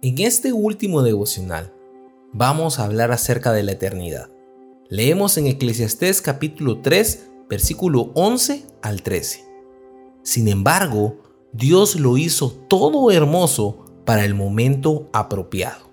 [0.00, 1.72] En este último devocional
[2.32, 4.30] vamos a hablar acerca de la eternidad.
[4.88, 9.44] Leemos en Eclesiastés capítulo 3, versículo 11 al 13.
[10.22, 11.16] Sin embargo,
[11.52, 15.90] Dios lo hizo todo hermoso para el momento apropiado.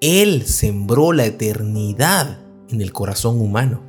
[0.00, 2.38] Él sembró la eternidad
[2.68, 3.82] en el corazón humano.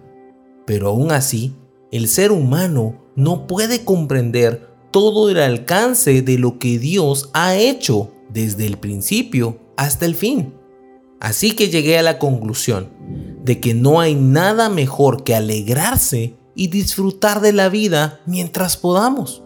[0.66, 1.54] Pero aún así,
[1.92, 8.13] el ser humano no puede comprender todo el alcance de lo que Dios ha hecho
[8.34, 10.54] desde el principio hasta el fin.
[11.20, 12.90] Así que llegué a la conclusión
[13.44, 19.44] de que no hay nada mejor que alegrarse y disfrutar de la vida mientras podamos.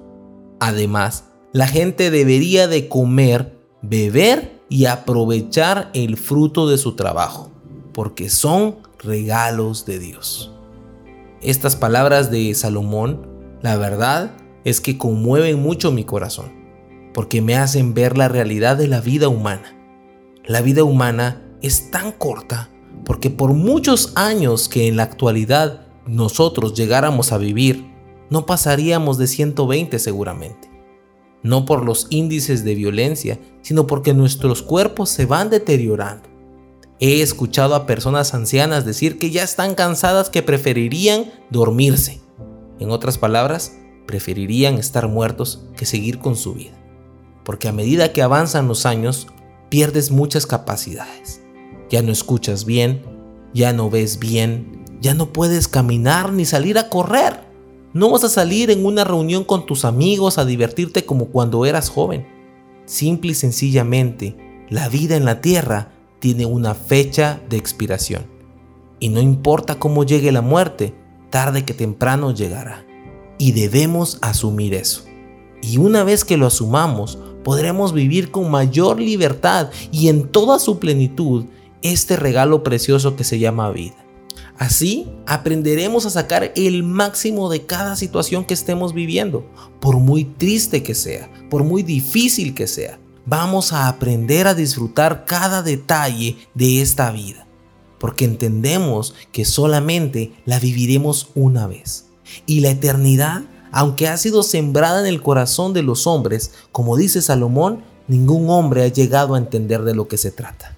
[0.60, 7.52] Además, la gente debería de comer, beber y aprovechar el fruto de su trabajo,
[7.94, 10.52] porque son regalos de Dios.
[11.42, 13.28] Estas palabras de Salomón,
[13.62, 16.57] la verdad es que conmueven mucho mi corazón
[17.18, 19.76] porque me hacen ver la realidad de la vida humana.
[20.46, 22.70] La vida humana es tan corta
[23.06, 27.92] porque por muchos años que en la actualidad nosotros llegáramos a vivir,
[28.30, 30.70] no pasaríamos de 120 seguramente.
[31.42, 36.30] No por los índices de violencia, sino porque nuestros cuerpos se van deteriorando.
[37.00, 42.22] He escuchado a personas ancianas decir que ya están cansadas que preferirían dormirse.
[42.78, 46.78] En otras palabras, preferirían estar muertos que seguir con su vida
[47.48, 49.28] porque a medida que avanzan los años,
[49.70, 51.42] pierdes muchas capacidades.
[51.90, 53.04] Ya no escuchas bien,
[53.54, 57.46] ya no ves bien, ya no puedes caminar ni salir a correr.
[57.94, 61.90] No vas a salir en una reunión con tus amigos a divertirte como cuando eras
[61.90, 62.28] joven.
[62.84, 68.26] Simple y sencillamente, la vida en la tierra tiene una fecha de expiración.
[69.00, 70.96] Y no importa cómo llegue la muerte,
[71.30, 72.86] tarde que temprano llegará.
[73.38, 75.06] Y debemos asumir eso.
[75.62, 77.18] Y una vez que lo asumamos,
[77.48, 81.46] podremos vivir con mayor libertad y en toda su plenitud
[81.82, 83.96] este regalo precioso que se llama vida.
[84.58, 89.50] Así aprenderemos a sacar el máximo de cada situación que estemos viviendo,
[89.80, 93.00] por muy triste que sea, por muy difícil que sea.
[93.26, 97.48] Vamos a aprender a disfrutar cada detalle de esta vida,
[97.98, 102.10] porque entendemos que solamente la viviremos una vez.
[102.46, 103.44] Y la eternidad
[103.78, 108.82] aunque ha sido sembrada en el corazón de los hombres, como dice Salomón, ningún hombre
[108.82, 110.76] ha llegado a entender de lo que se trata.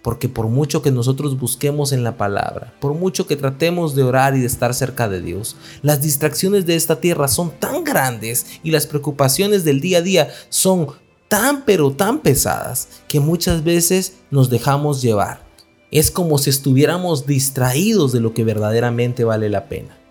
[0.00, 4.36] Porque por mucho que nosotros busquemos en la palabra, por mucho que tratemos de orar
[4.36, 8.70] y de estar cerca de Dios, las distracciones de esta tierra son tan grandes y
[8.70, 10.86] las preocupaciones del día a día son
[11.26, 15.44] tan pero tan pesadas que muchas veces nos dejamos llevar.
[15.90, 20.05] Es como si estuviéramos distraídos de lo que verdaderamente vale la pena.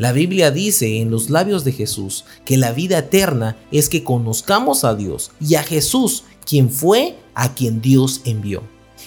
[0.00, 4.82] La Biblia dice en los labios de Jesús que la vida eterna es que conozcamos
[4.82, 8.62] a Dios y a Jesús, quien fue a quien Dios envió.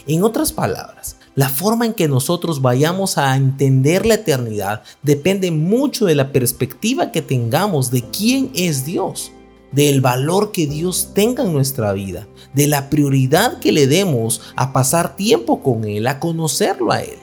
[0.05, 6.05] En otras palabras, la forma en que nosotros vayamos a entender la eternidad depende mucho
[6.05, 9.31] de la perspectiva que tengamos de quién es Dios,
[9.71, 14.73] del valor que Dios tenga en nuestra vida, de la prioridad que le demos a
[14.73, 17.22] pasar tiempo con Él, a conocerlo a Él.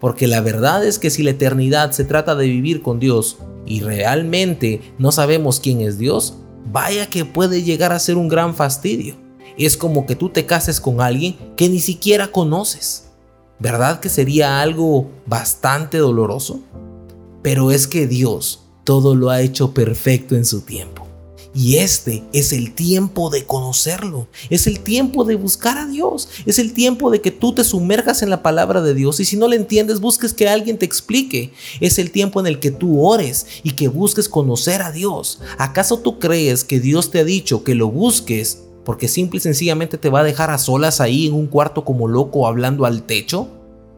[0.00, 3.80] Porque la verdad es que si la eternidad se trata de vivir con Dios y
[3.80, 6.34] realmente no sabemos quién es Dios,
[6.70, 9.16] vaya que puede llegar a ser un gran fastidio.
[9.56, 13.08] Es como que tú te cases con alguien que ni siquiera conoces.
[13.58, 16.60] ¿Verdad que sería algo bastante doloroso?
[17.42, 21.07] Pero es que Dios todo lo ha hecho perfecto en su tiempo.
[21.58, 26.60] Y este es el tiempo de conocerlo, es el tiempo de buscar a Dios, es
[26.60, 29.18] el tiempo de que tú te sumergas en la palabra de Dios.
[29.18, 32.60] Y si no le entiendes busques que alguien te explique, es el tiempo en el
[32.60, 35.40] que tú ores y que busques conocer a Dios.
[35.58, 39.98] ¿Acaso tú crees que Dios te ha dicho que lo busques porque simple y sencillamente
[39.98, 43.48] te va a dejar a solas ahí en un cuarto como loco hablando al techo?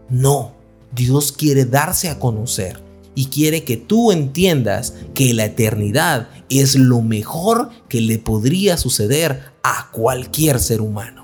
[0.09, 0.53] No,
[0.95, 2.90] Dios quiere darse a conocer
[3.21, 9.43] y quiere que tú entiendas que la eternidad es lo mejor que le podría suceder
[9.63, 11.20] a cualquier ser humano.